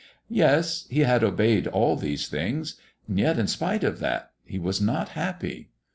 Yes, 0.31 0.87
he 0.89 1.01
had 1.01 1.23
obeyed 1.23 1.67
all 1.67 1.95
these 1.95 2.27
things, 2.27 2.79
and 3.07 3.19
yet, 3.19 3.37
in 3.37 3.45
spite 3.45 3.83
of 3.83 3.99
that, 3.99 4.31
he 4.43 4.57
was 4.57 4.81
not 4.81 5.09
happy. 5.09 5.69